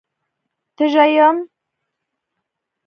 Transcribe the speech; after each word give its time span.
_تږی 0.75 1.07
يم. 1.17 1.37